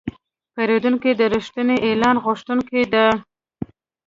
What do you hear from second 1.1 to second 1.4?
د